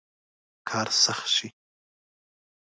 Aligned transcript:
کار 0.69 0.87
سخت 1.03 1.27
شي. 1.35 1.47